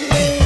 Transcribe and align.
with 0.00 0.10
me. 0.10 0.41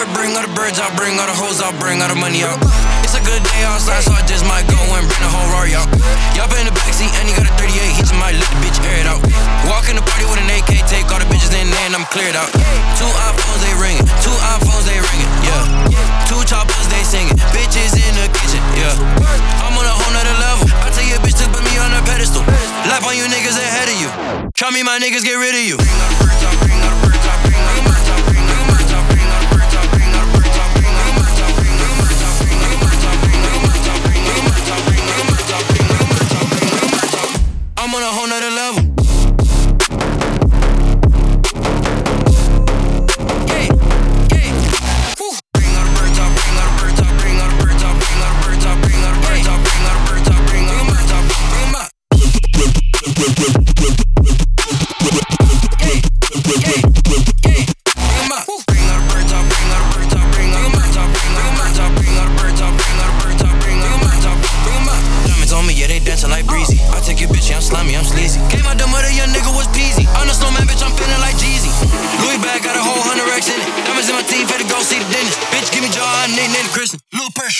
Lord, 0.00 0.16
bring 0.16 0.32
all 0.32 0.40
the 0.40 0.54
birds 0.56 0.80
out, 0.80 0.96
bring 0.96 1.20
all 1.20 1.28
the 1.28 1.36
hoes 1.36 1.60
out, 1.60 1.76
bring 1.76 2.00
all 2.00 2.08
the 2.08 2.16
money 2.16 2.40
out. 2.40 2.56
It's 3.04 3.12
a 3.12 3.20
good 3.20 3.44
day 3.44 3.60
outside, 3.68 4.00
so 4.00 4.16
I 4.16 4.24
just 4.24 4.48
might 4.48 4.64
go 4.64 4.80
and 4.96 5.04
bring 5.04 5.20
the 5.20 5.28
whole 5.28 5.44
Rari 5.52 5.76
out. 5.76 5.84
Y'all 6.32 6.48
be 6.48 6.56
in 6.56 6.64
the 6.64 6.72
backseat 6.72 7.12
and 7.20 7.28
he 7.28 7.36
got 7.36 7.44
a 7.44 7.52
38, 7.60 7.68
he 7.68 8.00
just 8.00 8.16
might 8.16 8.32
let 8.32 8.48
the 8.48 8.58
bitch 8.64 8.80
air 8.80 9.04
it 9.04 9.04
out. 9.04 9.20
Walk 9.68 9.92
in 9.92 10.00
the 10.00 10.04
party 10.08 10.24
with 10.24 10.40
an 10.40 10.48
AK, 10.56 10.88
take 10.88 11.04
all 11.12 11.20
the 11.20 11.28
bitches 11.28 11.52
in 11.52 11.68
there 11.68 11.84
and 11.84 11.92
I'm 11.92 12.08
cleared 12.08 12.32
out. 12.32 12.48
Two 12.96 13.12
iPhones, 13.28 13.60
they 13.60 13.76
ringing, 13.76 14.08
two 14.24 14.32
iPhones, 14.56 14.88
they 14.88 14.96
ringing, 14.96 15.32
yeah. 15.44 15.68
Two 16.24 16.40
choppers, 16.48 16.88
they 16.88 17.04
singing, 17.04 17.36
bitches 17.52 17.92
in 17.92 18.12
the 18.16 18.24
kitchen, 18.40 18.64
yeah. 18.80 18.96
I'm 19.68 19.76
on 19.76 19.84
a 19.84 19.92
whole 19.92 20.12
nother 20.16 20.32
level, 20.40 20.64
I 20.80 20.88
tell 20.96 21.04
your 21.04 21.20
bitch 21.20 21.36
to 21.44 21.46
put 21.52 21.60
me 21.60 21.76
on 21.76 21.92
a 21.92 22.00
pedestal. 22.08 22.40
Life 22.88 23.04
on 23.04 23.20
you 23.20 23.28
niggas 23.28 23.60
ahead 23.60 23.92
of 23.92 23.96
you. 24.00 24.08
Try 24.56 24.72
me, 24.72 24.80
my 24.80 24.96
niggas 24.96 25.28
get 25.28 25.36
rid 25.36 25.52
of 25.52 25.64
you. 25.68 25.76
I'm 37.90 37.96
on 37.96 38.02
a 38.04 38.06
whole 38.06 38.28
nother 38.28 38.50
level. 38.50 38.59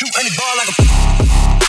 shoot 0.00 0.18
any 0.18 0.30
ball 0.34 0.56
like 0.56 1.58
a. 1.58 1.59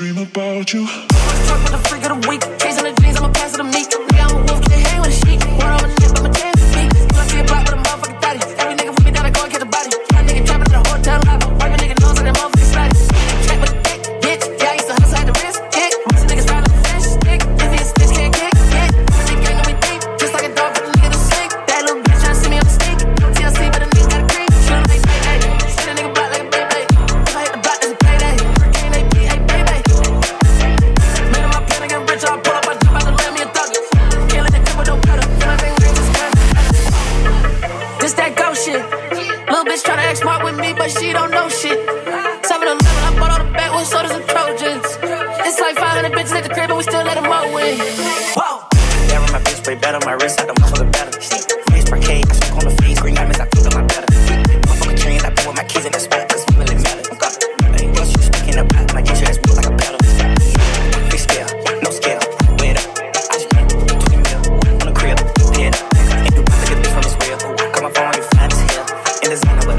dream 0.00 0.16
about 0.16 0.72
you. 0.72 0.86
Talk 0.86 1.60
about 1.60 1.72
the 1.72 1.88
freak 1.88 2.10
of 2.10 2.22
the 2.22 2.28
week, 2.30 2.40
chasing 2.58 2.84
the 2.84 2.92
dreams, 3.02 3.18
I'ma 3.18 3.28
pass 3.34 3.52
it 3.52 3.58
to 3.58 3.64
me. 3.64 3.89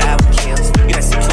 out 0.01 0.21
kills. 0.33 0.67
You 0.87 0.93
done 0.93 1.30